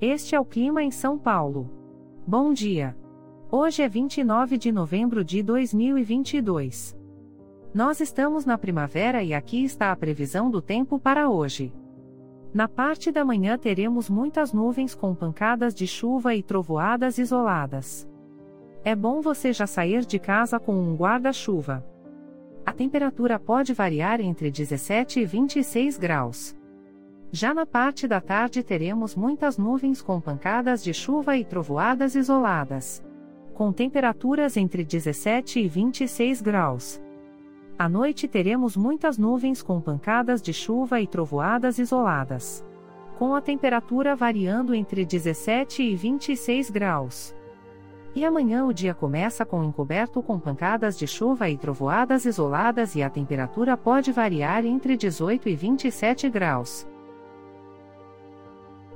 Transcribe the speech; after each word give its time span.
Este 0.00 0.34
é 0.34 0.40
o 0.40 0.44
clima 0.44 0.82
em 0.82 0.90
São 0.90 1.16
Paulo. 1.16 1.70
Bom 2.26 2.52
dia. 2.52 2.94
Hoje 3.50 3.82
é 3.82 3.88
29 3.88 4.58
de 4.58 4.70
novembro 4.70 5.24
de 5.24 5.42
2022. 5.42 6.94
Nós 7.72 8.00
estamos 8.00 8.44
na 8.44 8.58
primavera 8.58 9.22
e 9.22 9.32
aqui 9.32 9.64
está 9.64 9.90
a 9.90 9.96
previsão 9.96 10.50
do 10.50 10.60
tempo 10.60 10.98
para 10.98 11.30
hoje. 11.30 11.72
Na 12.52 12.68
parte 12.68 13.10
da 13.10 13.24
manhã 13.24 13.56
teremos 13.56 14.10
muitas 14.10 14.52
nuvens 14.52 14.94
com 14.94 15.14
pancadas 15.14 15.74
de 15.74 15.86
chuva 15.86 16.34
e 16.34 16.42
trovoadas 16.42 17.16
isoladas. 17.16 18.06
É 18.84 18.94
bom 18.94 19.22
você 19.22 19.50
já 19.50 19.66
sair 19.66 20.04
de 20.04 20.18
casa 20.18 20.60
com 20.60 20.74
um 20.74 20.94
guarda-chuva. 20.94 21.82
A 22.66 22.72
temperatura 22.72 23.38
pode 23.38 23.72
variar 23.72 24.20
entre 24.20 24.50
17 24.50 25.20
e 25.20 25.24
26 25.24 25.96
graus. 25.96 26.54
Já 27.32 27.52
na 27.52 27.66
parte 27.66 28.06
da 28.06 28.20
tarde 28.20 28.62
teremos 28.62 29.16
muitas 29.16 29.58
nuvens 29.58 30.00
com 30.00 30.20
pancadas 30.20 30.82
de 30.82 30.94
chuva 30.94 31.36
e 31.36 31.44
trovoadas 31.44 32.14
isoladas. 32.14 33.04
Com 33.52 33.72
temperaturas 33.72 34.56
entre 34.56 34.84
17 34.84 35.60
e 35.60 35.68
26 35.68 36.40
graus. 36.40 37.02
À 37.78 37.88
noite 37.88 38.28
teremos 38.28 38.76
muitas 38.76 39.18
nuvens 39.18 39.62
com 39.62 39.80
pancadas 39.80 40.40
de 40.40 40.52
chuva 40.52 41.00
e 41.00 41.06
trovoadas 41.06 41.78
isoladas. 41.78 42.64
Com 43.18 43.34
a 43.34 43.40
temperatura 43.40 44.14
variando 44.14 44.74
entre 44.74 45.04
17 45.04 45.82
e 45.82 45.96
26 45.96 46.70
graus. 46.70 47.34
E 48.14 48.24
amanhã 48.24 48.64
o 48.64 48.72
dia 48.72 48.94
começa 48.94 49.44
com 49.44 49.62
encoberto 49.64 50.22
com 50.22 50.38
pancadas 50.38 50.98
de 50.98 51.06
chuva 51.06 51.50
e 51.50 51.58
trovoadas 51.58 52.24
isoladas 52.24 52.94
e 52.94 53.02
a 53.02 53.10
temperatura 53.10 53.76
pode 53.76 54.12
variar 54.12 54.64
entre 54.64 54.96
18 54.96 55.48
e 55.48 55.56
27 55.56 56.30
graus. 56.30 56.86